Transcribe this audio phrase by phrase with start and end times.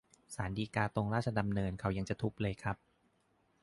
[0.35, 2.77] ศาลฎีกาตรงราชดำเนินเขายังจะทุบเลยครับ